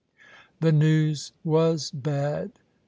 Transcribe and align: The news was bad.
The 0.61 0.71
news 0.71 1.31
was 1.43 1.91
bad. 1.91 2.53